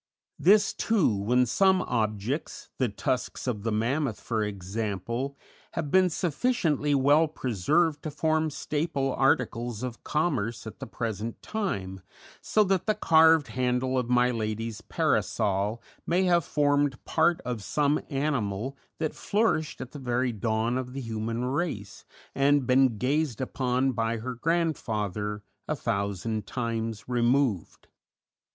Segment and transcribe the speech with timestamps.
[0.39, 5.37] This, too, when some objects the tusks of the Mammoth, for example
[5.73, 12.01] have been sufficiently well preserved to form staple articles of commerce at the present time,
[12.41, 18.01] so that the carved handle of my lady's parasol may have formed part of some
[18.09, 23.91] animal that flourished at the very dawn of the human race, and been gazed upon
[23.91, 27.87] by her grandfather a thousand times removed.